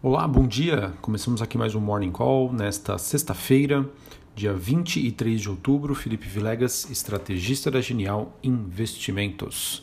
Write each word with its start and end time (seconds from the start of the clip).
Olá, 0.00 0.28
bom 0.28 0.46
dia. 0.46 0.92
Começamos 1.02 1.42
aqui 1.42 1.58
mais 1.58 1.74
um 1.74 1.80
Morning 1.80 2.12
Call 2.12 2.52
nesta 2.52 2.96
sexta-feira, 2.98 3.84
dia 4.32 4.54
23 4.54 5.40
de 5.40 5.50
outubro. 5.50 5.92
Felipe 5.92 6.28
Vilegas, 6.28 6.88
estrategista 6.88 7.68
da 7.68 7.80
Genial 7.80 8.32
Investimentos. 8.40 9.82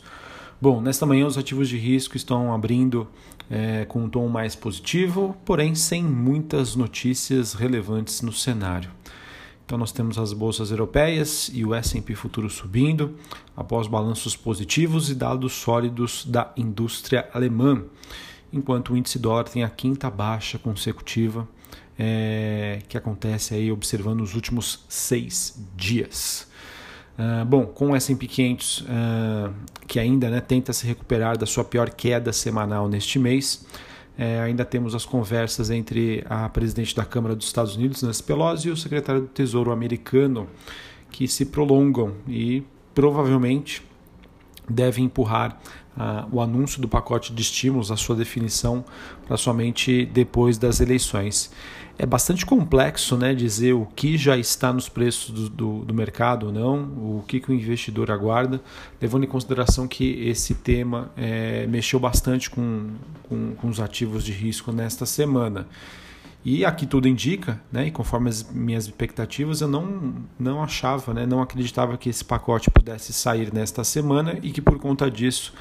Bom, 0.58 0.80
nesta 0.80 1.04
manhã 1.04 1.26
os 1.26 1.36
ativos 1.36 1.68
de 1.68 1.76
risco 1.76 2.16
estão 2.16 2.54
abrindo 2.54 3.06
é, 3.50 3.84
com 3.84 4.04
um 4.04 4.08
tom 4.08 4.26
mais 4.26 4.56
positivo, 4.56 5.36
porém 5.44 5.74
sem 5.74 6.02
muitas 6.02 6.74
notícias 6.74 7.52
relevantes 7.52 8.22
no 8.22 8.32
cenário. 8.32 8.90
Então 9.66 9.76
nós 9.76 9.92
temos 9.92 10.16
as 10.16 10.32
bolsas 10.32 10.70
europeias 10.70 11.50
e 11.52 11.62
o 11.62 11.74
S&P 11.74 12.14
futuro 12.14 12.48
subindo 12.48 13.16
após 13.54 13.86
balanços 13.86 14.34
positivos 14.34 15.10
e 15.10 15.14
dados 15.14 15.52
sólidos 15.52 16.24
da 16.24 16.54
indústria 16.56 17.28
alemã 17.34 17.84
enquanto 18.56 18.92
o 18.92 18.96
índice 18.96 19.18
dólar 19.18 19.44
tem 19.44 19.62
a 19.62 19.68
quinta 19.68 20.10
baixa 20.10 20.58
consecutiva 20.58 21.46
é, 21.98 22.80
que 22.88 22.96
acontece 22.96 23.54
aí 23.54 23.72
observando 23.72 24.20
os 24.20 24.34
últimos 24.34 24.84
seis 24.88 25.58
dias. 25.76 26.48
Uh, 27.18 27.44
bom, 27.46 27.64
com 27.64 27.92
o 27.92 27.96
S&P 27.96 28.26
500 28.26 28.80
uh, 28.80 28.84
que 29.86 29.98
ainda 29.98 30.28
né, 30.28 30.38
tenta 30.38 30.74
se 30.74 30.86
recuperar 30.86 31.38
da 31.38 31.46
sua 31.46 31.64
pior 31.64 31.88
queda 31.88 32.30
semanal 32.30 32.90
neste 32.90 33.18
mês, 33.18 33.66
é, 34.18 34.40
ainda 34.40 34.64
temos 34.64 34.94
as 34.94 35.04
conversas 35.04 35.70
entre 35.70 36.24
a 36.28 36.48
presidente 36.48 36.94
da 36.94 37.04
Câmara 37.04 37.34
dos 37.34 37.46
Estados 37.46 37.76
Unidos, 37.76 38.02
Nancy 38.02 38.22
Pelosi, 38.22 38.68
e 38.68 38.70
o 38.70 38.76
secretário 38.76 39.22
do 39.22 39.28
Tesouro 39.28 39.70
americano, 39.72 40.46
que 41.10 41.28
se 41.28 41.46
prolongam 41.46 42.14
e 42.26 42.62
provavelmente 42.94 43.82
devem 44.68 45.04
empurrar 45.04 45.58
uh, 45.96 46.28
o 46.30 46.40
anúncio 46.40 46.80
do 46.80 46.88
pacote 46.88 47.32
de 47.32 47.42
estímulos, 47.42 47.90
a 47.90 47.96
sua 47.96 48.16
definição, 48.16 48.84
para 49.26 49.36
somente 49.36 50.04
depois 50.06 50.58
das 50.58 50.80
eleições. 50.80 51.50
É 51.98 52.04
bastante 52.04 52.44
complexo 52.44 53.16
né, 53.16 53.34
dizer 53.34 53.72
o 53.72 53.86
que 53.86 54.18
já 54.18 54.36
está 54.36 54.70
nos 54.70 54.86
preços 54.86 55.30
do, 55.30 55.48
do, 55.48 55.84
do 55.86 55.94
mercado 55.94 56.46
ou 56.46 56.52
não, 56.52 56.82
o 56.82 57.24
que, 57.26 57.40
que 57.40 57.50
o 57.50 57.54
investidor 57.54 58.10
aguarda, 58.10 58.60
levando 59.00 59.24
em 59.24 59.28
consideração 59.28 59.88
que 59.88 60.28
esse 60.28 60.54
tema 60.54 61.10
é, 61.16 61.66
mexeu 61.66 61.98
bastante 61.98 62.50
com, 62.50 62.90
com, 63.22 63.54
com 63.54 63.68
os 63.68 63.80
ativos 63.80 64.24
de 64.24 64.32
risco 64.32 64.72
nesta 64.72 65.06
semana. 65.06 65.66
E 66.48 66.64
aqui 66.64 66.86
tudo 66.86 67.08
indica, 67.08 67.60
né, 67.72 67.88
e 67.88 67.90
conforme 67.90 68.30
as 68.30 68.48
minhas 68.48 68.84
expectativas, 68.84 69.60
eu 69.60 69.66
não, 69.66 70.14
não 70.38 70.62
achava, 70.62 71.12
né, 71.12 71.26
não 71.26 71.42
acreditava 71.42 71.98
que 71.98 72.08
esse 72.08 72.24
pacote 72.24 72.70
pudesse 72.70 73.12
sair 73.12 73.52
nesta 73.52 73.82
semana 73.82 74.38
e 74.40 74.52
que 74.52 74.62
por 74.62 74.78
conta 74.78 75.10
disso 75.10 75.52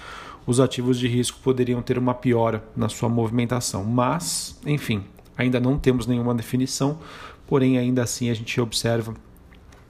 os 0.45 0.59
ativos 0.59 0.99
de 0.99 1.07
risco 1.07 1.39
poderiam 1.43 1.81
ter 1.81 1.97
uma 1.97 2.13
piora 2.13 2.63
na 2.77 2.87
sua 2.87 3.09
movimentação. 3.09 3.83
Mas, 3.83 4.59
enfim, 4.63 5.03
ainda 5.35 5.59
não 5.59 5.79
temos 5.79 6.05
nenhuma 6.05 6.35
definição, 6.35 6.99
porém, 7.47 7.79
ainda 7.79 8.03
assim 8.03 8.29
a 8.29 8.35
gente 8.35 8.61
observa 8.61 9.15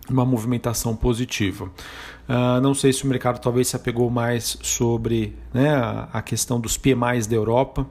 uma 0.09 0.23
movimentação 0.23 0.95
positiva. 0.95 1.65
Uh, 1.65 2.61
não 2.61 2.73
sei 2.73 2.93
se 2.93 3.03
o 3.03 3.07
mercado 3.07 3.41
talvez 3.41 3.67
se 3.67 3.75
apegou 3.75 4.09
mais 4.09 4.57
sobre 4.61 5.35
né, 5.53 5.75
a, 6.13 6.21
questão 6.21 6.57
dos 6.57 6.77
PMIs 6.77 7.27
da 7.27 7.35
Europa, 7.35 7.85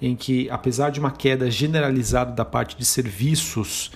em 0.00 0.14
que, 0.14 0.48
apesar 0.50 0.90
de 0.90 1.00
uma 1.00 1.10
queda 1.10 1.50
generalizada 1.50 2.32
da 2.32 2.44
parte 2.44 2.76
de 2.76 2.84
serviços, 2.84 3.90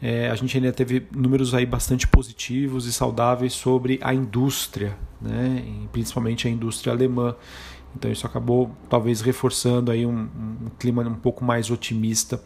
é, 0.00 0.28
a 0.28 0.34
gente 0.34 0.56
ainda 0.56 0.72
teve 0.72 1.06
números 1.14 1.54
aí 1.54 1.64
bastante 1.64 2.08
positivos 2.08 2.86
e 2.86 2.92
saudáveis 2.92 3.52
sobre 3.52 4.00
a 4.02 4.12
indústria, 4.12 4.96
né? 5.20 5.62
principalmente 5.92 6.48
a 6.48 6.50
indústria 6.50 6.92
alemã. 6.92 7.36
Então 7.94 8.10
isso 8.10 8.26
acabou 8.26 8.74
talvez 8.88 9.20
reforçando 9.20 9.90
aí 9.90 10.04
um, 10.04 10.28
um 10.64 10.70
clima 10.78 11.02
um 11.02 11.14
pouco 11.14 11.44
mais 11.44 11.70
otimista 11.70 12.42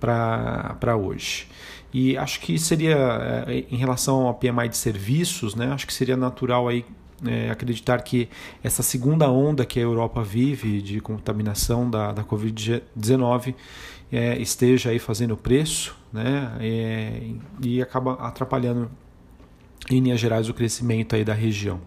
para 0.00 0.96
hoje. 0.96 1.48
E 1.92 2.16
acho 2.16 2.40
que 2.40 2.58
seria, 2.58 3.44
é, 3.46 3.64
em 3.70 3.76
relação 3.76 4.26
ao 4.26 4.34
PMI 4.34 4.68
de 4.68 4.76
serviços, 4.76 5.54
né, 5.54 5.72
acho 5.72 5.86
que 5.86 5.92
seria 5.92 6.16
natural 6.16 6.68
aí 6.68 6.84
é, 7.24 7.50
acreditar 7.50 8.00
que 8.02 8.28
essa 8.62 8.82
segunda 8.82 9.30
onda 9.30 9.64
que 9.64 9.78
a 9.78 9.82
Europa 9.82 10.22
vive 10.22 10.82
de 10.82 11.00
contaminação 11.00 11.88
da, 11.88 12.12
da 12.12 12.24
Covid-19 12.24 13.54
é, 14.12 14.38
esteja 14.38 14.90
aí 14.90 14.98
fazendo 14.98 15.36
preço 15.36 15.96
né, 16.12 16.52
é, 16.60 17.22
e 17.62 17.80
acaba 17.80 18.14
atrapalhando 18.14 18.90
em 19.90 20.00
linhas 20.00 20.20
gerais 20.20 20.48
o 20.48 20.54
crescimento 20.54 21.14
aí 21.14 21.24
da 21.24 21.34
região. 21.34 21.80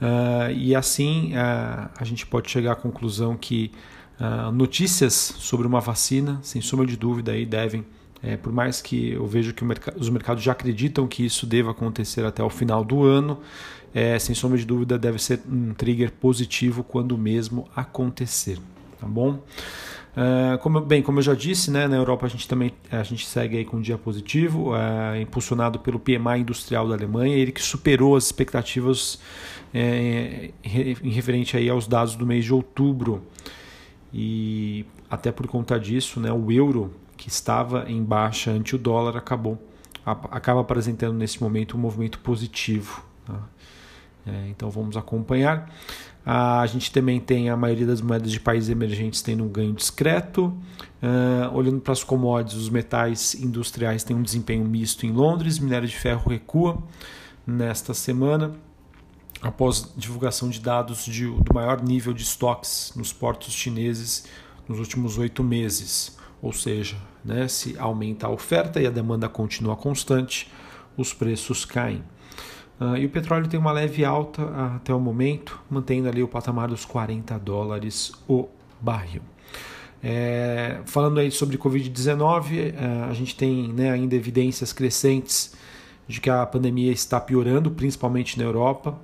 Uh, 0.00 0.50
e 0.52 0.74
assim 0.74 1.32
uh, 1.32 1.88
a 1.96 2.04
gente 2.04 2.26
pode 2.26 2.50
chegar 2.50 2.72
à 2.72 2.74
conclusão 2.74 3.36
que 3.36 3.70
uh, 4.20 4.50
notícias 4.50 5.14
sobre 5.14 5.64
uma 5.64 5.80
vacina, 5.80 6.40
sem 6.42 6.60
sombra 6.60 6.84
de 6.84 6.96
dúvida, 6.96 7.30
aí 7.30 7.46
devem 7.46 7.84
é, 8.22 8.36
por 8.36 8.52
mais 8.52 8.80
que 8.80 9.12
eu 9.12 9.26
vejo 9.26 9.52
que 9.52 9.64
merc 9.64 9.88
os 9.98 10.08
mercados 10.08 10.42
já 10.42 10.52
acreditam 10.52 11.06
que 11.06 11.24
isso 11.24 11.44
deva 11.44 11.72
acontecer 11.72 12.24
até 12.24 12.42
o 12.42 12.50
final 12.50 12.84
do 12.84 13.04
ano, 13.04 13.40
é, 13.92 14.18
sem 14.18 14.34
sombra 14.34 14.56
de 14.56 14.64
dúvida 14.64 14.98
deve 14.98 15.18
ser 15.18 15.40
um 15.50 15.74
trigger 15.74 16.12
positivo 16.12 16.84
quando 16.84 17.18
mesmo 17.18 17.68
acontecer, 17.74 18.58
tá 19.00 19.06
bom? 19.06 19.40
Uh, 20.12 20.58
como, 20.58 20.78
bem, 20.78 21.00
como 21.00 21.20
eu 21.20 21.22
já 21.22 21.34
disse, 21.34 21.70
né, 21.70 21.88
na 21.88 21.96
Europa 21.96 22.26
a 22.26 22.28
gente 22.28 22.46
também 22.46 22.70
a 22.90 23.02
gente 23.02 23.26
segue 23.26 23.56
aí 23.56 23.64
com 23.64 23.78
um 23.78 23.80
dia 23.80 23.96
positivo, 23.96 24.72
uh, 24.72 25.16
impulsionado 25.18 25.78
pelo 25.78 25.98
PMI 25.98 26.40
industrial 26.40 26.86
da 26.86 26.94
Alemanha, 26.94 27.34
ele 27.34 27.50
que 27.50 27.62
superou 27.62 28.14
as 28.14 28.26
expectativas 28.26 29.18
é, 29.72 30.50
em 30.62 31.10
referente 31.10 31.56
aí 31.56 31.68
aos 31.70 31.86
dados 31.86 32.14
do 32.14 32.26
mês 32.26 32.44
de 32.44 32.52
outubro. 32.52 33.22
E 34.12 34.84
até 35.10 35.32
por 35.32 35.46
conta 35.46 35.80
disso, 35.80 36.20
né, 36.20 36.30
o 36.30 36.52
euro 36.52 36.92
que 37.22 37.28
estava 37.28 37.88
em 37.88 38.02
baixa 38.02 38.50
ante 38.50 38.74
o 38.74 38.78
dólar 38.78 39.16
acabou 39.16 39.56
acaba 40.04 40.60
apresentando 40.60 41.14
nesse 41.14 41.40
momento 41.40 41.76
um 41.76 41.80
movimento 41.80 42.18
positivo. 42.18 43.04
Tá? 43.24 43.38
É, 44.26 44.48
então 44.48 44.68
vamos 44.68 44.96
acompanhar. 44.96 45.72
A 46.26 46.66
gente 46.66 46.90
também 46.90 47.20
tem 47.20 47.48
a 47.48 47.56
maioria 47.56 47.86
das 47.86 48.00
moedas 48.00 48.32
de 48.32 48.40
países 48.40 48.68
emergentes 48.68 49.22
tendo 49.22 49.44
um 49.44 49.48
ganho 49.48 49.72
discreto. 49.72 50.46
Uh, 51.00 51.54
olhando 51.54 51.80
para 51.80 51.92
as 51.92 52.02
commodities, 52.02 52.60
os 52.60 52.68
metais 52.68 53.36
industriais 53.36 54.02
têm 54.02 54.16
um 54.16 54.22
desempenho 54.22 54.64
misto 54.64 55.06
em 55.06 55.12
Londres. 55.12 55.60
Minério 55.60 55.86
de 55.86 55.96
ferro 55.96 56.28
recua 56.28 56.82
nesta 57.46 57.94
semana 57.94 58.50
após 59.40 59.92
divulgação 59.96 60.48
de 60.48 60.58
dados 60.58 61.04
de, 61.04 61.26
do 61.26 61.54
maior 61.54 61.80
nível 61.80 62.12
de 62.12 62.24
estoques 62.24 62.92
nos 62.96 63.12
portos 63.12 63.54
chineses 63.54 64.26
nos 64.68 64.80
últimos 64.80 65.16
oito 65.18 65.44
meses. 65.44 66.20
Ou 66.42 66.52
seja, 66.52 66.96
né, 67.24 67.46
se 67.46 67.78
aumenta 67.78 68.26
a 68.26 68.30
oferta 68.30 68.80
e 68.80 68.86
a 68.86 68.90
demanda 68.90 69.28
continua 69.28 69.76
constante, 69.76 70.50
os 70.96 71.14
preços 71.14 71.64
caem. 71.64 72.02
Uh, 72.80 72.96
e 72.96 73.06
o 73.06 73.10
petróleo 73.10 73.46
tem 73.46 73.60
uma 73.60 73.70
leve 73.70 74.04
alta 74.04 74.42
uh, 74.42 74.76
até 74.76 74.92
o 74.92 74.98
momento, 74.98 75.60
mantendo 75.70 76.08
ali 76.08 76.20
o 76.20 76.26
patamar 76.26 76.68
dos 76.68 76.84
40 76.84 77.38
dólares 77.38 78.12
o 78.28 78.48
barril. 78.80 79.22
É, 80.02 80.80
falando 80.84 81.20
aí 81.20 81.30
sobre 81.30 81.56
Covid-19, 81.56 82.74
uh, 82.74 83.04
a 83.08 83.14
gente 83.14 83.36
tem 83.36 83.72
né, 83.72 83.92
ainda 83.92 84.16
evidências 84.16 84.72
crescentes 84.72 85.54
de 86.08 86.20
que 86.20 86.28
a 86.28 86.44
pandemia 86.44 86.90
está 86.90 87.20
piorando, 87.20 87.70
principalmente 87.70 88.36
na 88.36 88.44
Europa. 88.44 88.98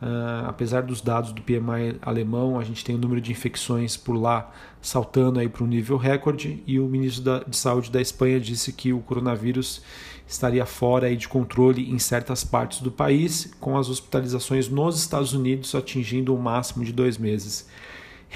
Uh, 0.00 0.48
apesar 0.48 0.82
dos 0.82 1.02
dados 1.02 1.30
do 1.32 1.42
PMI 1.42 1.98
alemão, 2.00 2.58
a 2.58 2.64
gente 2.64 2.82
tem 2.82 2.94
o 2.94 2.98
número 2.98 3.20
de 3.20 3.30
infecções 3.30 3.98
por 3.98 4.14
lá 4.14 4.50
saltando 4.80 5.38
aí 5.38 5.48
para 5.48 5.62
um 5.62 5.66
nível 5.66 5.98
recorde 5.98 6.62
e 6.66 6.80
o 6.80 6.86
ministro 6.86 7.22
da, 7.22 7.38
de 7.40 7.54
Saúde 7.54 7.90
da 7.90 8.00
Espanha 8.00 8.40
disse 8.40 8.72
que 8.72 8.94
o 8.94 9.00
coronavírus 9.00 9.82
estaria 10.26 10.64
fora 10.64 11.08
aí 11.08 11.16
de 11.16 11.28
controle 11.28 11.90
em 11.90 11.98
certas 11.98 12.42
partes 12.44 12.80
do 12.80 12.90
país, 12.90 13.52
com 13.60 13.76
as 13.76 13.90
hospitalizações 13.90 14.68
nos 14.68 14.98
Estados 14.98 15.34
Unidos 15.34 15.74
atingindo 15.74 16.32
o 16.32 16.38
um 16.38 16.40
máximo 16.40 16.84
de 16.84 16.92
dois 16.92 17.18
meses. 17.18 17.68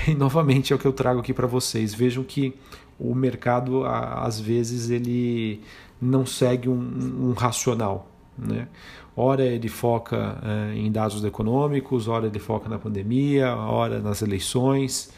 E 0.08 0.14
novamente 0.14 0.72
é 0.72 0.76
o 0.76 0.78
que 0.78 0.86
eu 0.86 0.92
trago 0.92 1.20
aqui 1.20 1.32
para 1.32 1.46
vocês. 1.46 1.94
Vejam 1.94 2.24
que 2.24 2.52
o 2.98 3.14
mercado 3.14 3.84
às 3.86 4.40
vezes 4.40 4.90
ele 4.90 5.60
não 6.00 6.26
segue 6.26 6.68
um, 6.68 7.30
um 7.30 7.32
racional. 7.32 8.10
Né? 8.36 8.68
Ora 9.16 9.44
ele 9.44 9.68
foca 9.68 10.38
é, 10.42 10.74
em 10.76 10.90
dados 10.90 11.24
econômicos, 11.24 12.08
ora 12.08 12.26
ele 12.26 12.38
foca 12.38 12.68
na 12.68 12.78
pandemia, 12.78 13.54
ora 13.54 14.00
nas 14.00 14.22
eleições, 14.22 15.10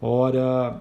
ora 0.00 0.80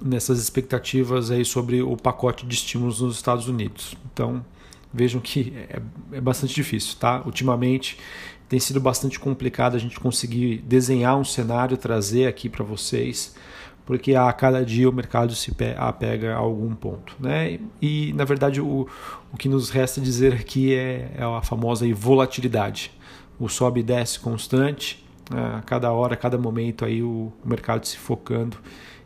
nessas 0.00 0.40
expectativas 0.40 1.30
aí 1.30 1.44
sobre 1.44 1.82
o 1.82 1.96
pacote 1.96 2.46
de 2.46 2.54
estímulos 2.54 3.00
nos 3.00 3.16
Estados 3.16 3.48
Unidos. 3.48 3.96
Então 4.12 4.44
vejam 4.92 5.20
que 5.20 5.52
é, 5.68 5.80
é 6.12 6.20
bastante 6.20 6.54
difícil, 6.54 6.96
tá? 6.98 7.22
Ultimamente 7.26 7.98
tem 8.48 8.60
sido 8.60 8.80
bastante 8.80 9.18
complicado 9.18 9.74
a 9.74 9.78
gente 9.80 9.98
conseguir 9.98 10.58
desenhar 10.58 11.18
um 11.18 11.24
cenário, 11.24 11.76
trazer 11.76 12.28
aqui 12.28 12.48
para 12.48 12.64
vocês 12.64 13.34
porque 13.84 14.14
a 14.14 14.32
cada 14.32 14.64
dia 14.64 14.88
o 14.88 14.92
mercado 14.92 15.34
se 15.34 15.54
apega 15.76 16.34
a 16.34 16.38
algum 16.38 16.74
ponto. 16.74 17.16
Né? 17.20 17.60
E, 17.80 18.12
na 18.14 18.24
verdade, 18.24 18.60
o, 18.60 18.88
o 19.32 19.36
que 19.36 19.48
nos 19.48 19.70
resta 19.70 20.00
dizer 20.00 20.34
aqui 20.34 20.74
é, 20.74 21.12
é 21.16 21.22
a 21.22 21.42
famosa 21.42 21.86
volatilidade. 21.94 22.90
O 23.38 23.48
sobe 23.48 23.80
e 23.80 23.82
desce 23.82 24.18
constante, 24.20 25.04
a 25.30 25.62
cada 25.62 25.92
hora, 25.92 26.14
a 26.14 26.16
cada 26.16 26.38
momento, 26.38 26.84
aí 26.84 27.02
o, 27.02 27.32
o 27.44 27.48
mercado 27.48 27.84
se 27.86 27.96
focando 27.96 28.56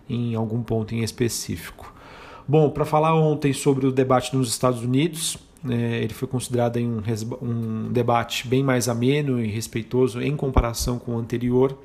em 0.08 0.34
algum 0.34 0.62
ponto 0.62 0.94
em 0.94 1.02
específico. 1.02 1.92
Bom, 2.46 2.70
para 2.70 2.84
falar 2.84 3.14
ontem 3.14 3.52
sobre 3.52 3.86
o 3.86 3.92
debate 3.92 4.34
nos 4.34 4.48
Estados 4.48 4.82
Unidos, 4.82 5.36
é, 5.68 6.02
ele 6.02 6.14
foi 6.14 6.28
considerado 6.28 6.78
um, 6.78 7.02
um, 7.42 7.92
debate 7.92 8.46
bem 8.46 8.62
mais 8.62 8.88
ameno 8.88 9.44
e 9.44 9.48
respeitoso 9.48 10.22
em 10.22 10.36
comparação 10.36 10.98
com 10.98 11.16
o 11.16 11.18
anterior. 11.18 11.76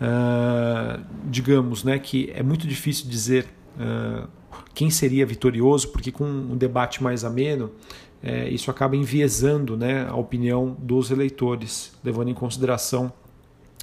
Uh, 0.00 1.04
digamos 1.26 1.84
né, 1.84 1.98
que 1.98 2.30
é 2.34 2.42
muito 2.42 2.66
difícil 2.66 3.08
dizer 3.08 3.46
uh, 3.78 4.28
quem 4.74 4.90
seria 4.90 5.24
vitorioso, 5.24 5.88
porque 5.88 6.10
com 6.10 6.24
um 6.24 6.56
debate 6.56 7.02
mais 7.02 7.24
ameno, 7.24 7.70
é, 8.22 8.48
isso 8.48 8.70
acaba 8.70 8.96
enviesando 8.96 9.76
né, 9.76 10.06
a 10.08 10.16
opinião 10.16 10.74
dos 10.78 11.10
eleitores, 11.10 11.92
levando 12.02 12.30
em 12.30 12.34
consideração 12.34 13.12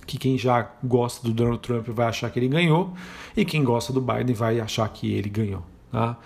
que 0.07 0.17
quem 0.17 0.35
já 0.37 0.69
gosta 0.83 1.27
do 1.27 1.33
Donald 1.33 1.59
Trump 1.59 1.87
vai 1.89 2.07
achar 2.07 2.29
que 2.31 2.39
ele 2.39 2.47
ganhou 2.47 2.91
e 3.37 3.45
quem 3.45 3.63
gosta 3.63 3.93
do 3.93 4.01
Biden 4.01 4.33
vai 4.33 4.59
achar 4.59 4.89
que 4.89 5.13
ele 5.13 5.29
ganhou. 5.29 5.63
Tá? 5.91 6.17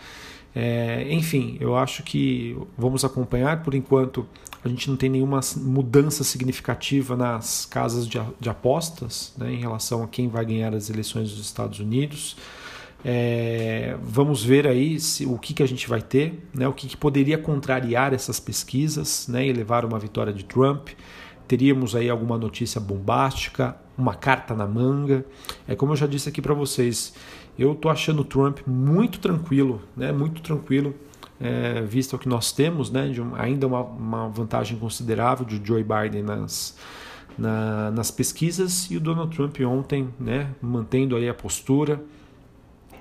É, 0.56 1.06
enfim, 1.12 1.58
eu 1.60 1.76
acho 1.76 2.02
que 2.04 2.58
vamos 2.78 3.04
acompanhar. 3.04 3.62
Por 3.64 3.76
enquanto, 3.76 4.26
a 4.66 4.68
gente 4.68 4.90
não 4.90 4.98
tem 4.98 5.10
nenhuma 5.12 5.42
mudança 5.58 6.24
significativa 6.24 7.16
nas 7.16 7.68
casas 7.68 8.08
de, 8.08 8.20
de 8.40 8.50
apostas 8.50 9.32
né, 9.38 9.54
em 9.54 9.60
relação 9.60 10.04
a 10.04 10.08
quem 10.08 10.28
vai 10.28 10.44
ganhar 10.44 10.74
as 10.74 10.90
eleições 10.90 11.30
dos 11.30 11.46
Estados 11.46 11.80
Unidos. 11.80 12.36
É, 13.04 13.96
vamos 14.02 14.44
ver 14.44 14.66
aí 14.66 15.00
se, 15.00 15.24
o 15.24 15.38
que, 15.38 15.54
que 15.54 15.62
a 15.62 15.68
gente 15.68 15.88
vai 15.88 16.02
ter, 16.02 16.44
né, 16.52 16.68
o 16.68 16.74
que, 16.74 16.88
que 16.88 16.98
poderia 16.98 17.38
contrariar 17.38 18.12
essas 18.12 18.40
pesquisas 18.40 19.28
né, 19.28 19.46
e 19.46 19.54
levar 19.54 19.86
uma 19.86 20.00
vitória 20.00 20.34
de 20.34 20.44
Trump. 20.44 20.90
Teríamos 21.48 21.96
aí 21.96 22.10
alguma 22.10 22.36
notícia 22.36 22.82
bombástica, 22.82 23.78
uma 23.96 24.16
carta 24.16 24.56
na 24.56 24.66
manga. 24.66 25.24
É 25.68 25.76
como 25.76 25.92
eu 25.92 25.96
já 25.96 26.08
disse 26.08 26.28
aqui 26.28 26.42
para 26.42 26.56
vocês, 26.56 27.14
eu 27.56 27.74
estou 27.74 27.92
achando 27.92 28.24
o 28.24 28.26
Trump 28.26 28.62
muito 28.66 29.20
tranquilo, 29.20 29.80
né, 29.96 30.12
muito 30.12 30.42
tranquilo, 30.42 30.96
é, 31.40 31.82
visto 31.82 32.16
o 32.16 32.20
que 32.20 32.30
nós 32.30 32.52
temos, 32.52 32.90
né, 32.90 33.10
de 33.10 33.22
um, 33.22 33.36
ainda 33.36 33.68
uma, 33.68 33.82
uma 33.82 34.30
vantagem 34.30 34.78
considerável 34.78 35.46
de 35.46 35.62
Joe 35.66 35.84
Biden 35.84 36.24
nas, 36.24 36.78
na, 37.38 37.92
nas 37.92 38.12
pesquisas 38.12 38.90
e 38.90 38.98
o 38.98 39.00
Donald 39.00 39.36
Trump 39.36 39.58
ontem, 39.62 40.10
né, 40.20 40.50
mantendo 40.62 41.16
aí 41.16 41.28
a 41.28 41.34
postura, 41.34 42.02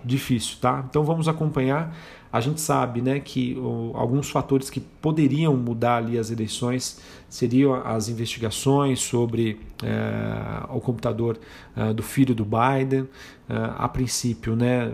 difícil, 0.05 0.57
tá? 0.61 0.85
Então 0.89 1.05
vamos 1.05 1.29
acompanhar. 1.29 1.97
A 2.35 2.41
gente 2.41 2.61
sabe, 2.61 3.01
né, 3.01 3.21
que 3.21 3.55
o, 3.57 3.93
alguns 3.95 4.29
fatores 4.29 4.69
que 4.69 4.81
poderiam 4.81 5.57
mudar 5.57 5.99
ali 5.99 6.19
as 6.19 6.33
eleições 6.33 7.01
seriam 7.29 7.75
as 7.75 8.09
investigações 8.09 8.99
sobre 8.99 9.61
é, 9.81 10.67
o 10.69 10.81
computador 10.81 11.39
é, 11.77 11.93
do 11.93 12.03
filho 12.03 12.35
do 12.35 12.45
Biden. 12.45 13.09
É, 13.49 13.55
a 13.79 13.89
princípio, 13.89 14.57
né, 14.57 14.93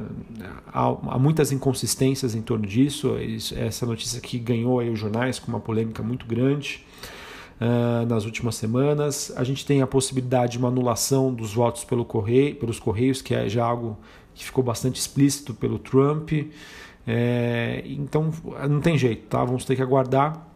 há, 0.70 0.84
há, 0.84 1.18
muitas 1.18 1.50
inconsistências 1.50 2.34
em 2.34 2.42
torno 2.42 2.66
disso. 2.66 3.16
Essa 3.56 3.86
notícia 3.86 4.20
que 4.20 4.38
ganhou 4.38 4.78
aí 4.78 4.90
os 4.90 4.98
jornais 4.98 5.38
com 5.38 5.48
uma 5.48 5.60
polêmica 5.60 6.02
muito 6.02 6.26
grande. 6.26 6.84
Uh, 7.60 8.06
nas 8.06 8.24
últimas 8.24 8.54
semanas. 8.54 9.30
A 9.36 9.44
gente 9.44 9.66
tem 9.66 9.82
a 9.82 9.86
possibilidade 9.86 10.52
de 10.52 10.58
uma 10.58 10.68
anulação 10.68 11.30
dos 11.30 11.52
votos 11.52 11.84
pelo 11.84 12.06
correio, 12.06 12.56
pelos 12.56 12.80
Correios, 12.80 13.20
que 13.20 13.34
é 13.34 13.50
já 13.50 13.62
algo 13.66 13.98
que 14.34 14.42
ficou 14.42 14.64
bastante 14.64 14.98
explícito 14.98 15.52
pelo 15.52 15.78
Trump. 15.78 16.32
É, 17.06 17.82
então 17.84 18.32
não 18.68 18.80
tem 18.80 18.96
jeito, 18.96 19.26
tá? 19.26 19.44
Vamos 19.44 19.66
ter 19.66 19.76
que 19.76 19.82
aguardar. 19.82 20.46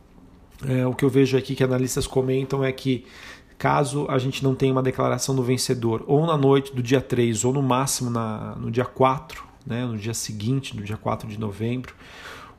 É, 0.66 0.86
o 0.86 0.94
que 0.94 1.04
eu 1.04 1.10
vejo 1.10 1.36
aqui 1.36 1.54
que 1.54 1.62
analistas 1.62 2.06
comentam 2.06 2.64
é 2.64 2.72
que 2.72 3.04
caso 3.58 4.06
a 4.08 4.18
gente 4.18 4.42
não 4.42 4.54
tenha 4.54 4.72
uma 4.72 4.82
declaração 4.82 5.34
do 5.34 5.42
vencedor 5.42 6.04
ou 6.06 6.26
na 6.26 6.36
noite 6.36 6.74
do 6.74 6.82
dia 6.82 7.00
3 7.00 7.44
ou 7.44 7.52
no 7.52 7.62
máximo 7.62 8.10
na, 8.10 8.54
no 8.56 8.70
dia 8.70 8.84
4, 8.84 9.44
né, 9.66 9.84
no 9.84 9.96
dia 9.96 10.14
seguinte, 10.14 10.76
no 10.76 10.82
dia 10.82 10.96
4 10.96 11.28
de 11.28 11.38
novembro, 11.38 11.94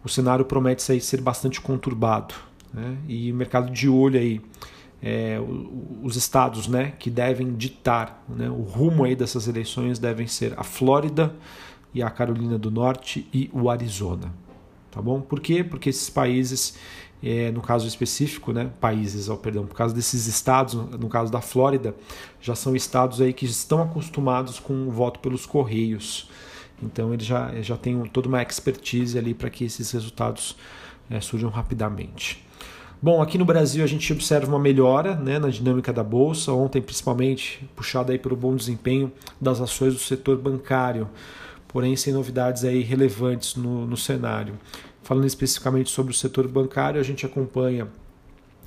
o 0.03 0.09
cenário 0.09 0.45
promete 0.45 0.81
ser 0.83 1.21
bastante 1.21 1.59
conturbado. 1.59 2.36
Né? 2.75 2.98
E 3.07 3.31
o 3.31 3.36
mercado 3.36 3.72
de 3.72 3.88
olho 3.88 4.19
aí 4.19 4.42
é, 5.01 5.39
os 6.04 6.16
estados 6.16 6.68
né, 6.68 6.94
que 7.00 7.10
devem 7.10 7.56
ditar 7.56 8.24
né, 8.27 8.50
o 8.50 8.63
rumo 8.63 9.06
aí 9.06 9.16
dessas 9.16 9.48
eleições 9.48 9.98
devem 9.98 10.27
ser 10.27 10.54
a 10.57 10.63
Flórida 10.63 11.33
e 11.94 12.04
a 12.04 12.10
Carolina 12.10 12.57
do 12.57 12.69
Norte 12.69 13.27
e 13.33 13.50
o 13.54 13.69
Arizona. 13.69 14.33
Tá 14.92 15.01
bom? 15.01 15.22
Por 15.22 15.39
quê? 15.39 15.63
Porque 15.63 15.89
esses 15.89 16.10
países, 16.10 16.77
é, 17.24 17.51
no 17.51 17.62
caso 17.62 17.88
específico, 17.88 18.51
né, 18.51 18.69
países, 18.81 19.30
oh, 19.30 19.38
perdão, 19.38 19.66
por 19.66 19.75
causa 19.75 19.95
desses 19.95 20.28
estados, 20.28 20.74
no 20.74 21.07
caso 21.07 21.31
da 21.31 21.39
Flórida, 21.39 21.95
já 22.42 22.56
são 22.56 22.75
estados 22.75 23.21
aí 23.21 23.31
que 23.31 23.45
estão 23.45 23.81
acostumados 23.83 24.60
com 24.60 24.88
o 24.88 24.92
voto 24.92 25.19
pelos 25.19 25.45
correios. 25.45 26.30
Então 26.81 27.13
eles 27.13 27.25
já, 27.25 27.54
já 27.62 27.78
têm 27.78 28.04
toda 28.07 28.28
uma 28.28 28.42
expertise 28.42 29.18
ali 29.18 29.33
para 29.33 29.50
que 29.50 29.63
esses 29.63 29.92
resultados 29.92 30.57
é, 31.10 31.19
surjam 31.19 31.50
rapidamente. 31.50 32.46
Bom, 33.02 33.22
aqui 33.22 33.38
no 33.38 33.46
Brasil 33.46 33.84
a 33.84 33.88
gente 33.88 34.12
observa 34.12 34.48
uma 34.48 34.57
melhora 34.57 35.16
né, 35.16 35.38
na 35.38 35.50
dinâmica 35.50 35.94
da 35.94 36.04
bolsa, 36.04 36.52
ontem 36.52 36.81
principalmente 36.81 37.68
puxada 37.75 38.12
aí 38.12 38.18
pelo 38.18 38.36
bom 38.36 38.56
desempenho 38.56 39.12
das 39.40 39.62
ações 39.62 39.94
do 39.94 40.00
setor 40.00 40.38
bancário, 40.38 41.07
porém 41.68 41.96
sem 41.96 42.13
novidades 42.13 42.63
aí 42.63 42.81
relevantes 42.81 43.56
no, 43.56 43.86
no 43.86 43.98
cenário. 43.98 44.56
Falando 45.04 45.28
especificamente 45.28 45.92
sobre 45.92 46.13
o 46.13 46.16
setor 46.16 46.48
bancário, 46.48 47.00
a 47.00 47.04
gente 47.04 47.25
acompanha 47.25 47.88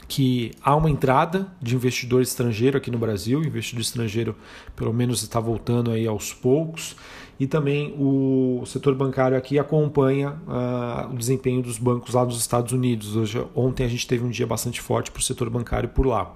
que 0.08 0.52
há 0.62 0.74
uma 0.74 0.90
entrada 0.90 1.46
de 1.60 1.74
investidor 1.74 2.22
estrangeiro 2.22 2.78
aqui 2.78 2.90
no 2.90 2.98
Brasil, 2.98 3.40
o 3.40 3.44
investidor 3.44 3.82
estrangeiro 3.82 4.34
pelo 4.74 4.92
menos 4.92 5.22
está 5.22 5.38
voltando 5.38 5.90
aí 5.90 6.06
aos 6.06 6.32
poucos, 6.32 6.96
e 7.38 7.46
também 7.46 7.94
o 7.96 8.64
setor 8.66 8.94
bancário 8.94 9.36
aqui 9.36 9.58
acompanha 9.58 10.30
uh, 10.48 11.12
o 11.12 11.16
desempenho 11.16 11.62
dos 11.62 11.78
bancos 11.78 12.14
lá 12.14 12.24
dos 12.24 12.40
Estados 12.40 12.72
Unidos. 12.72 13.14
Hoje, 13.14 13.46
ontem 13.54 13.84
a 13.84 13.88
gente 13.88 14.08
teve 14.08 14.24
um 14.24 14.30
dia 14.30 14.46
bastante 14.46 14.80
forte 14.80 15.10
para 15.12 15.20
o 15.20 15.22
setor 15.22 15.48
bancário 15.48 15.88
por 15.90 16.04
lá. 16.04 16.34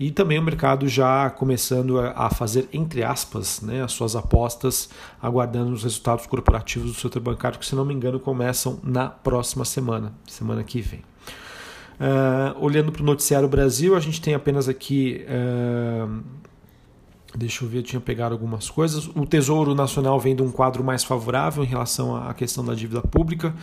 E 0.00 0.10
também 0.10 0.38
o 0.38 0.42
mercado 0.42 0.88
já 0.88 1.28
começando 1.30 2.00
a 2.00 2.30
fazer, 2.30 2.68
entre 2.72 3.04
aspas, 3.04 3.60
né, 3.60 3.82
as 3.82 3.92
suas 3.92 4.16
apostas, 4.16 4.88
aguardando 5.20 5.72
os 5.72 5.84
resultados 5.84 6.26
corporativos 6.26 6.92
do 6.92 6.98
setor 6.98 7.20
bancário, 7.20 7.58
que, 7.58 7.66
se 7.66 7.76
não 7.76 7.84
me 7.84 7.94
engano, 7.94 8.18
começam 8.18 8.80
na 8.82 9.08
próxima 9.08 9.64
semana, 9.64 10.12
semana 10.26 10.64
que 10.64 10.80
vem. 10.80 11.02
Uh, 11.94 12.64
olhando 12.64 12.90
para 12.90 13.02
o 13.02 13.04
Noticiário 13.04 13.48
Brasil, 13.48 13.94
a 13.94 14.00
gente 14.00 14.20
tem 14.20 14.34
apenas 14.34 14.68
aqui. 14.68 15.24
Uh, 15.28 16.22
deixa 17.36 17.64
eu 17.64 17.68
ver, 17.68 17.78
eu 17.78 17.82
tinha 17.82 18.00
pegado 18.00 18.34
algumas 18.34 18.68
coisas. 18.68 19.06
O 19.08 19.24
Tesouro 19.26 19.74
Nacional 19.74 20.18
vem 20.18 20.34
de 20.34 20.42
um 20.42 20.50
quadro 20.50 20.82
mais 20.82 21.04
favorável 21.04 21.62
em 21.62 21.66
relação 21.66 22.16
à 22.16 22.34
questão 22.34 22.64
da 22.64 22.74
dívida 22.74 23.00
pública, 23.00 23.54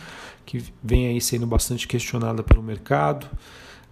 que 0.46 0.64
vem 0.82 1.08
aí 1.08 1.20
sendo 1.20 1.46
bastante 1.46 1.86
questionada 1.86 2.42
pelo 2.42 2.62
mercado. 2.62 3.28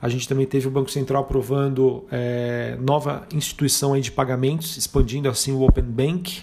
A 0.02 0.08
gente 0.08 0.26
também 0.26 0.46
teve 0.46 0.66
o 0.66 0.70
Banco 0.70 0.90
Central 0.90 1.22
aprovando 1.22 2.06
é, 2.10 2.78
nova 2.80 3.26
instituição 3.34 3.92
aí 3.92 4.00
de 4.00 4.10
pagamentos, 4.10 4.78
expandindo 4.78 5.28
assim 5.28 5.52
o 5.52 5.62
Open 5.62 5.84
Bank. 5.84 6.42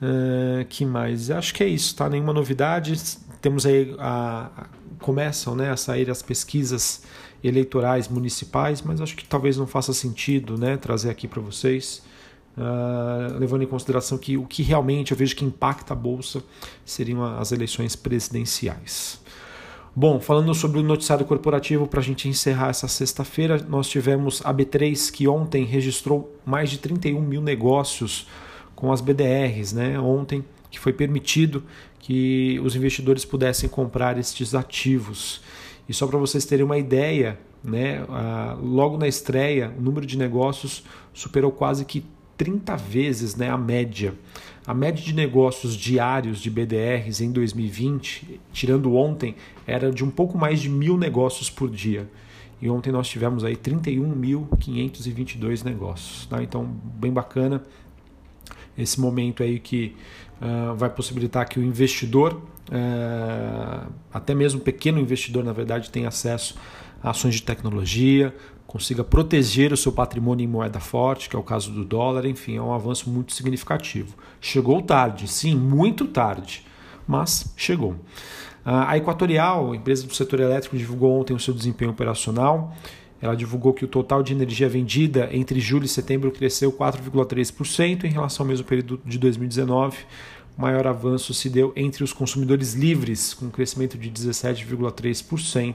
Uh, 0.00 0.64
que 0.68 0.84
mais? 0.84 1.30
Acho 1.30 1.54
que 1.54 1.62
é 1.62 1.68
isso, 1.68 1.94
tá? 1.96 2.08
Nenhuma 2.08 2.32
novidade. 2.32 2.94
Temos 3.42 3.66
aí 3.66 3.94
a, 3.98 4.50
a 4.56 4.66
começam 5.00 5.54
né, 5.54 5.70
a 5.70 5.76
sair 5.76 6.10
as 6.10 6.22
pesquisas 6.22 7.02
eleitorais 7.42 8.08
municipais, 8.08 8.82
mas 8.82 9.00
acho 9.00 9.16
que 9.16 9.24
talvez 9.24 9.56
não 9.56 9.66
faça 9.66 9.92
sentido 9.92 10.58
né, 10.58 10.76
trazer 10.76 11.10
aqui 11.10 11.28
para 11.28 11.40
vocês, 11.40 12.02
uh, 12.56 13.38
levando 13.38 13.62
em 13.62 13.66
consideração 13.66 14.18
que 14.18 14.36
o 14.36 14.46
que 14.46 14.62
realmente 14.62 15.12
eu 15.12 15.16
vejo 15.16 15.36
que 15.36 15.44
impacta 15.44 15.92
a 15.92 15.96
Bolsa 15.96 16.42
seriam 16.84 17.24
as 17.38 17.52
eleições 17.52 17.94
presidenciais. 17.94 19.20
Bom, 19.98 20.20
falando 20.20 20.54
sobre 20.54 20.78
o 20.78 20.82
noticiário 20.82 21.24
corporativo, 21.24 21.86
para 21.86 22.00
a 22.00 22.02
gente 22.02 22.28
encerrar 22.28 22.68
essa 22.68 22.86
sexta-feira, 22.86 23.64
nós 23.66 23.88
tivemos 23.88 24.42
a 24.44 24.52
B3 24.52 25.10
que 25.10 25.26
ontem 25.26 25.64
registrou 25.64 26.36
mais 26.44 26.68
de 26.68 26.76
31 26.76 27.18
mil 27.22 27.40
negócios 27.40 28.26
com 28.74 28.92
as 28.92 29.00
BDRs, 29.00 29.72
né? 29.72 29.98
Ontem 29.98 30.44
que 30.76 30.80
foi 30.80 30.92
permitido 30.92 31.64
que 31.98 32.60
os 32.62 32.76
investidores 32.76 33.24
pudessem 33.24 33.66
comprar 33.66 34.18
estes 34.18 34.54
ativos. 34.54 35.40
E 35.88 35.94
só 35.94 36.06
para 36.06 36.18
vocês 36.18 36.44
terem 36.44 36.66
uma 36.66 36.76
ideia, 36.76 37.38
né, 37.64 38.04
logo 38.62 38.98
na 38.98 39.08
estreia, 39.08 39.72
o 39.78 39.80
número 39.80 40.04
de 40.04 40.18
negócios 40.18 40.84
superou 41.14 41.50
quase 41.50 41.86
que 41.86 42.04
30 42.36 42.76
vezes 42.76 43.36
né, 43.36 43.48
a 43.48 43.56
média. 43.56 44.12
A 44.66 44.74
média 44.74 45.02
de 45.02 45.14
negócios 45.14 45.74
diários 45.74 46.40
de 46.40 46.50
BDRs 46.50 47.22
em 47.22 47.32
2020, 47.32 48.38
tirando 48.52 48.94
ontem, 48.94 49.34
era 49.66 49.90
de 49.90 50.04
um 50.04 50.10
pouco 50.10 50.36
mais 50.36 50.60
de 50.60 50.68
mil 50.68 50.98
negócios 50.98 51.48
por 51.48 51.70
dia. 51.70 52.06
E 52.60 52.68
ontem 52.68 52.92
nós 52.92 53.08
tivemos 53.08 53.44
aí 53.44 53.56
31.522 53.56 55.64
negócios. 55.64 56.26
Tá? 56.26 56.42
Então, 56.42 56.66
bem 56.66 57.12
bacana 57.12 57.62
esse 58.76 59.00
momento 59.00 59.42
aí 59.42 59.58
que 59.58 59.94
uh, 60.40 60.74
vai 60.74 60.90
possibilitar 60.90 61.48
que 61.48 61.58
o 61.58 61.62
investidor, 61.62 62.34
uh, 62.70 63.92
até 64.12 64.34
mesmo 64.34 64.60
pequeno 64.60 64.98
investidor, 64.98 65.44
na 65.44 65.52
verdade, 65.52 65.90
tenha 65.90 66.08
acesso 66.08 66.56
a 67.02 67.10
ações 67.10 67.36
de 67.36 67.42
tecnologia, 67.42 68.34
consiga 68.66 69.04
proteger 69.04 69.72
o 69.72 69.76
seu 69.76 69.92
patrimônio 69.92 70.44
em 70.44 70.46
moeda 70.46 70.80
forte, 70.80 71.30
que 71.30 71.36
é 71.36 71.38
o 71.38 71.42
caso 71.42 71.70
do 71.70 71.84
dólar, 71.84 72.26
enfim, 72.26 72.56
é 72.56 72.62
um 72.62 72.74
avanço 72.74 73.08
muito 73.08 73.32
significativo. 73.32 74.14
Chegou 74.40 74.82
tarde, 74.82 75.28
sim, 75.28 75.54
muito 75.54 76.06
tarde, 76.06 76.66
mas 77.06 77.54
chegou. 77.56 77.96
Ah, 78.64 78.90
a 78.90 78.96
Equatorial, 78.96 79.74
empresa 79.74 80.06
do 80.06 80.14
setor 80.14 80.40
elétrico, 80.40 80.76
divulgou 80.76 81.20
ontem 81.20 81.32
o 81.32 81.38
seu 81.38 81.54
desempenho 81.54 81.92
operacional. 81.92 82.76
Ela 83.20 83.34
divulgou 83.34 83.72
que 83.72 83.84
o 83.84 83.88
total 83.88 84.22
de 84.22 84.32
energia 84.32 84.68
vendida 84.68 85.28
entre 85.32 85.58
julho 85.58 85.84
e 85.84 85.88
setembro 85.88 86.30
cresceu 86.30 86.70
4,3% 86.72 88.04
em 88.04 88.10
relação 88.10 88.44
ao 88.44 88.48
mesmo 88.48 88.66
período 88.66 89.00
de 89.04 89.18
2019. 89.18 89.98
O 90.56 90.62
maior 90.62 90.86
avanço 90.86 91.34
se 91.34 91.48
deu 91.48 91.72
entre 91.76 92.02
os 92.02 92.12
consumidores 92.12 92.74
livres, 92.74 93.34
com 93.34 93.46
um 93.46 93.50
crescimento 93.50 93.98
de 93.98 94.10
17,3%. 94.10 95.74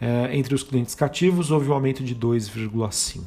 É, 0.00 0.34
entre 0.34 0.54
os 0.54 0.62
clientes 0.62 0.94
cativos, 0.94 1.50
houve 1.50 1.68
um 1.68 1.74
aumento 1.74 2.02
de 2.02 2.14
2,5%. 2.14 3.20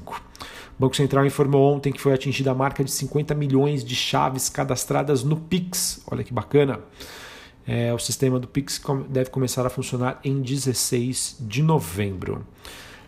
O 0.77 0.81
Banco 0.81 0.95
Central 0.95 1.25
informou 1.25 1.75
ontem 1.75 1.93
que 1.93 2.01
foi 2.01 2.13
atingida 2.13 2.51
a 2.51 2.55
marca 2.55 2.83
de 2.83 2.91
50 2.91 3.35
milhões 3.35 3.85
de 3.85 3.95
chaves 3.95 4.49
cadastradas 4.49 5.23
no 5.23 5.37
Pix. 5.37 6.01
Olha 6.09 6.23
que 6.23 6.33
bacana! 6.33 6.79
É, 7.65 7.93
o 7.93 7.99
sistema 7.99 8.39
do 8.39 8.47
Pix 8.47 8.81
deve 9.07 9.29
começar 9.29 9.65
a 9.65 9.69
funcionar 9.69 10.19
em 10.23 10.41
16 10.41 11.37
de 11.39 11.61
novembro. 11.61 12.45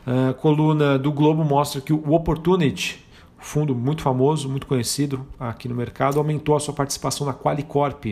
A 0.05 0.33
coluna 0.33 0.99
do 0.99 1.11
Globo 1.11 1.43
mostra 1.43 1.81
que 1.81 1.91
o 1.91 2.13
Opportunity, 2.13 3.03
fundo 3.39 3.73
muito 3.73 4.03
famoso, 4.03 4.47
muito 4.47 4.67
conhecido 4.67 5.25
aqui 5.39 5.67
no 5.67 5.73
mercado, 5.73 6.19
aumentou 6.19 6.55
a 6.55 6.59
sua 6.59 6.75
participação 6.75 7.25
na 7.25 7.33
Qualicorp 7.33 8.05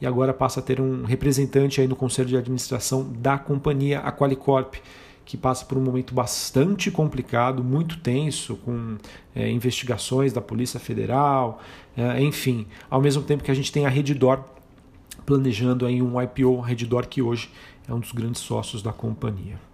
e 0.00 0.06
agora 0.06 0.32
passa 0.32 0.60
a 0.60 0.62
ter 0.62 0.80
um 0.80 1.04
representante 1.04 1.80
aí 1.80 1.86
no 1.86 1.96
conselho 1.96 2.28
de 2.28 2.36
administração 2.36 3.12
da 3.18 3.36
companhia, 3.36 4.00
a 4.00 4.10
Qualicorp, 4.10 4.76
que 5.24 5.36
passa 5.36 5.66
por 5.66 5.76
um 5.76 5.82
momento 5.82 6.14
bastante 6.14 6.90
complicado, 6.90 7.62
muito 7.62 7.98
tenso, 7.98 8.56
com 8.56 8.96
é, 9.36 9.50
investigações 9.50 10.32
da 10.32 10.40
Polícia 10.40 10.80
Federal, 10.80 11.60
é, 11.94 12.22
enfim, 12.22 12.66
ao 12.88 13.02
mesmo 13.02 13.22
tempo 13.22 13.44
que 13.44 13.50
a 13.50 13.54
gente 13.54 13.70
tem 13.70 13.84
a 13.84 13.90
Redditor 13.90 14.42
planejando 15.26 15.84
aí 15.84 16.00
um 16.00 16.18
IPO, 16.22 16.62
a 16.62 16.66
Redditor 16.66 17.06
que 17.06 17.20
hoje 17.20 17.50
é 17.86 17.92
um 17.92 18.00
dos 18.00 18.12
grandes 18.12 18.40
sócios 18.40 18.80
da 18.80 18.94
companhia. 18.94 19.67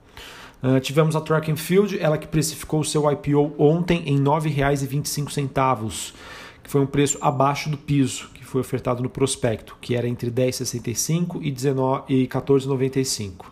Uh, 0.64 0.80
tivemos 0.80 1.14
a 1.14 1.20
Track 1.20 1.52
and 1.52 1.56
Field, 1.56 1.98
ela 2.00 2.16
que 2.16 2.26
precificou 2.26 2.80
o 2.80 2.84
seu 2.84 3.10
IPO 3.10 3.52
ontem 3.58 4.02
em 4.06 4.16
R$ 4.16 4.24
9,25, 4.24 6.14
que 6.62 6.70
foi 6.70 6.80
um 6.80 6.86
preço 6.86 7.18
abaixo 7.20 7.68
do 7.68 7.76
piso 7.76 8.30
que 8.32 8.42
foi 8.42 8.62
ofertado 8.62 9.02
no 9.02 9.10
prospecto, 9.10 9.76
que 9.78 9.94
era 9.94 10.08
entre 10.08 10.28
R$ 10.30 10.50
10,65 10.50 11.40
e 12.08 12.20
R$ 12.22 12.26
14,95. 12.28 13.44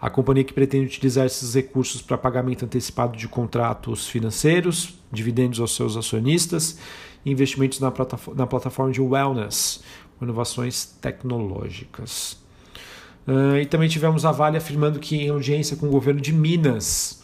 A 0.00 0.08
companhia 0.08 0.44
que 0.44 0.54
pretende 0.54 0.86
utilizar 0.86 1.26
esses 1.26 1.52
recursos 1.54 2.00
para 2.00 2.16
pagamento 2.16 2.64
antecipado 2.64 3.18
de 3.18 3.28
contratos 3.28 4.08
financeiros, 4.08 4.98
dividendos 5.12 5.60
aos 5.60 5.76
seus 5.76 5.94
acionistas 5.94 6.78
e 7.22 7.30
investimentos 7.30 7.80
na 7.80 8.46
plataforma 8.46 8.92
de 8.92 9.02
wellness, 9.02 9.82
inovações 10.22 10.86
tecnológicas. 11.02 12.45
Uh, 13.26 13.56
e 13.56 13.66
também 13.66 13.88
tivemos 13.88 14.24
a 14.24 14.30
Vale 14.30 14.56
afirmando 14.56 15.00
que, 15.00 15.16
em 15.16 15.30
audiência 15.30 15.76
com 15.76 15.86
o 15.86 15.90
governo 15.90 16.20
de 16.20 16.32
Minas, 16.32 17.22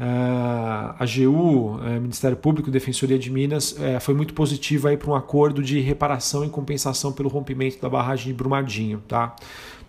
uh, 0.00 0.02
a 0.02 0.96
AGU, 0.98 1.76
uh, 1.76 1.80
eh, 1.84 2.00
Ministério 2.00 2.36
Público 2.38 2.70
Defensoria 2.70 3.18
de 3.18 3.30
Minas, 3.30 3.76
foi 4.00 4.14
muito 4.14 4.32
positiva 4.32 4.96
para 4.96 5.10
um 5.10 5.14
acordo 5.14 5.62
de 5.62 5.78
reparação 5.80 6.44
e 6.44 6.48
compensação 6.48 7.12
pelo 7.12 7.28
rompimento 7.28 7.80
da 7.80 7.88
barragem 7.88 8.28
de 8.28 8.32
Brumadinho. 8.32 9.02
Tá? 9.06 9.36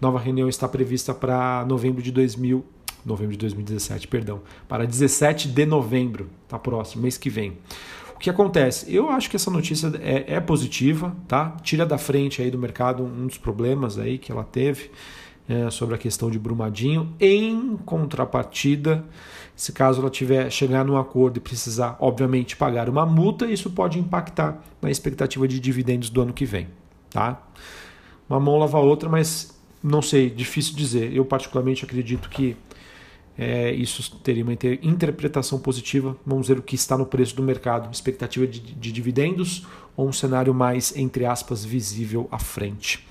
Nova 0.01 0.19
reunião 0.19 0.49
está 0.49 0.67
prevista 0.67 1.13
para 1.13 1.65
novembro 1.65 2.01
de 2.01 2.11
2000, 2.11 2.65
novembro 3.05 3.31
de 3.31 3.39
2017, 3.39 4.07
perdão, 4.09 4.41
para 4.67 4.85
17 4.85 5.47
de 5.47 5.65
novembro, 5.65 6.29
tá 6.47 6.59
próximo, 6.59 7.03
mês 7.03 7.17
que 7.17 7.29
vem. 7.29 7.57
O 8.13 8.19
que 8.19 8.29
acontece? 8.29 8.93
Eu 8.93 9.09
acho 9.11 9.29
que 9.29 9.35
essa 9.35 9.51
notícia 9.51 9.91
é, 10.01 10.35
é 10.35 10.39
positiva, 10.39 11.15
tá? 11.27 11.55
Tira 11.61 11.85
da 11.85 11.99
frente 11.99 12.41
aí 12.41 12.49
do 12.49 12.57
mercado 12.57 13.03
um 13.03 13.27
dos 13.27 13.37
problemas 13.37 13.99
aí 13.99 14.17
que 14.17 14.31
ela 14.31 14.43
teve 14.43 14.89
é, 15.47 15.69
sobre 15.69 15.95
a 15.95 15.97
questão 15.97 16.29
de 16.29 16.37
Brumadinho. 16.37 17.13
Em 17.19 17.77
contrapartida, 17.77 19.03
se 19.55 19.71
caso 19.71 20.01
ela 20.01 20.09
tiver 20.09 20.49
chegar 20.51 20.83
num 20.83 20.97
acordo 20.97 21.37
e 21.37 21.39
precisar, 21.39 21.97
obviamente, 21.99 22.55
pagar 22.55 22.89
uma 22.89 23.05
multa, 23.05 23.45
isso 23.45 23.69
pode 23.69 23.97
impactar 23.97 24.61
na 24.81 24.91
expectativa 24.91 25.47
de 25.47 25.59
dividendos 25.59 26.09
do 26.09 26.21
ano 26.21 26.33
que 26.33 26.45
vem, 26.45 26.67
tá? 27.09 27.41
Uma 28.29 28.39
mão 28.39 28.57
lava 28.57 28.77
a 28.77 28.81
outra, 28.81 29.09
mas 29.09 29.57
não 29.81 30.01
sei, 30.01 30.29
difícil 30.29 30.75
dizer. 30.75 31.15
Eu 31.15 31.23
particularmente 31.23 31.85
acredito 31.85 32.29
que 32.29 32.57
é, 33.37 33.71
isso 33.71 34.17
teria 34.17 34.43
uma 34.43 34.53
interpretação 34.53 35.59
positiva. 35.59 36.17
Vamos 36.25 36.47
ver 36.47 36.57
o 36.59 36.61
que 36.61 36.75
está 36.75 36.97
no 36.97 37.05
preço 37.05 37.35
do 37.35 37.43
mercado, 37.43 37.91
expectativa 37.93 38.45
de, 38.47 38.59
de 38.59 38.91
dividendos 38.91 39.65
ou 39.95 40.07
um 40.07 40.11
cenário 40.11 40.53
mais, 40.53 40.95
entre 40.97 41.25
aspas, 41.25 41.63
visível 41.63 42.27
à 42.31 42.39
frente. 42.39 43.07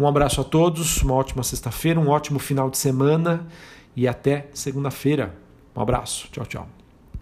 Um 0.00 0.06
abraço 0.06 0.40
a 0.40 0.44
todos, 0.44 1.02
uma 1.02 1.12
ótima 1.12 1.42
sexta-feira, 1.42 2.00
um 2.00 2.08
ótimo 2.08 2.38
final 2.38 2.70
de 2.70 2.78
semana 2.78 3.46
e 3.94 4.08
até 4.08 4.48
segunda-feira. 4.54 5.34
Um 5.76 5.82
abraço, 5.82 6.26
tchau, 6.32 6.46
tchau. 6.46 6.79